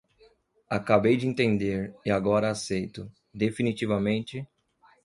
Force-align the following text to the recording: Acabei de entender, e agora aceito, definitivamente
Acabei 0.67 1.15
de 1.15 1.27
entender, 1.27 1.93
e 2.07 2.09
agora 2.09 2.49
aceito, 2.49 3.11
definitivamente 3.31 4.47